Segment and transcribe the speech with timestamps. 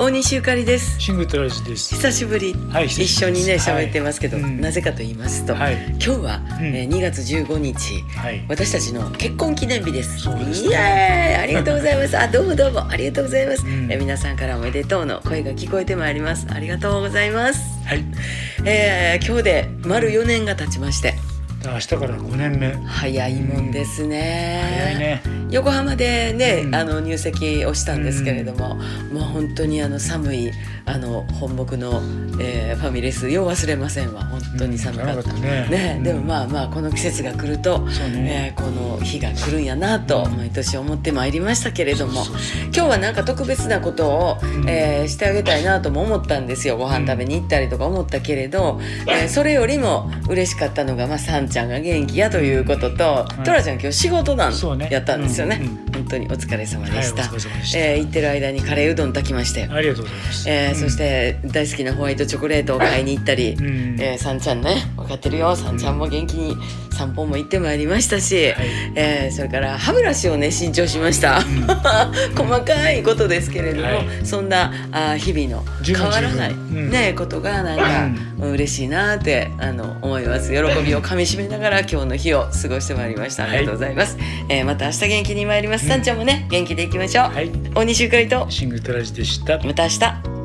[0.00, 0.98] 大西ゆかりです。
[0.98, 1.94] シングルトラジです。
[1.94, 4.58] 久しぶり、はい一緒にね喋ってますけど、はいうん。
[4.58, 5.74] なぜかと言いますと、はい。
[5.90, 6.74] 今日は、うん。
[6.74, 8.42] えー2月15日はい。
[8.48, 10.26] 私たちの結婚記念日です。
[10.26, 10.42] ね。
[10.52, 11.34] イエーイ。
[11.36, 12.16] ありがとうございます。
[12.18, 12.88] あどうもどうも。
[12.88, 13.92] ありがとうございます、うん。
[13.92, 16.46] えー皆さんからおめでとうの声が聞こえてまいります。
[16.48, 17.60] ありがとうございます。
[17.86, 18.02] はい。
[18.64, 21.12] えー今日で丸4年が経ちまして。
[21.62, 22.72] 明日から5年目。
[22.86, 24.62] 早いもんですね。
[24.78, 25.39] 早いね。
[25.50, 26.74] 横浜でね、うん。
[26.74, 28.76] あの入籍をしたんですけれども、
[29.12, 30.50] もう本当にあの寒い
[30.86, 32.00] あの本木の、
[32.40, 34.24] えーファミレスよう忘れませんわ。
[34.24, 36.02] 本当に寒かった,、ねうん。
[36.04, 38.54] でもまあまあこの季節が来ると、ね。
[38.54, 40.36] えーこの日が来るんやなとうん。
[40.36, 42.22] 毎年思ってまいりましたけれども、
[42.74, 44.68] 今日はなんか特別なことを、ん。
[44.68, 46.76] えーしてあげたいなとも思ったんですよ。
[46.76, 54.52] ご飯食べに行ったりとか思ったけれど、えーそれよりも嬉しかったのが、まあ、さんちゃんが元気やということと、いトラちゃん今日仕事なん
[54.90, 55.92] やったんですよねうんうん。
[55.92, 57.78] 本当にお疲れ様でした、疲れ様でした。
[57.78, 60.48] えー行ってる間にカレーうどん炊きましたよ、ありがとうございます。
[60.50, 60.76] えーうん。
[60.76, 63.96] そし、て大好きなホワイトチョコレートを買いに行ったり、うん。
[64.00, 65.54] えー、さんちゃんね分かってるよ。
[65.56, 66.56] さんちゃんも元気に
[67.00, 68.56] 散歩も行ってまいりましたし、はい。
[68.94, 71.40] えーそれから歯ブラシをね新調しました、
[72.36, 74.06] 細かいことですけれども、はい。
[74.24, 80.52] そんなあー日々の変わらない、ねことがなんか、嬉しいなってあの思います。
[80.52, 83.44] 喜びをかみしめながら今日の日を過ごしてまいりました。
[83.44, 84.18] ありがとうございます、
[84.50, 86.02] えーまた明日元気に参ります、さん。
[86.02, 87.50] ちゃんもね元気でいきましょう、はい。
[87.74, 89.58] 大西ゆかりとシングルトラジでした。
[89.58, 90.39] また明日